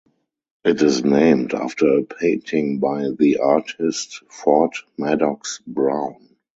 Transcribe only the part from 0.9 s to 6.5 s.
named after a painting by the artist Ford Madox Brown.